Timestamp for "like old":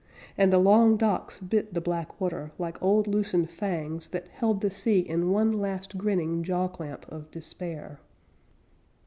2.57-3.05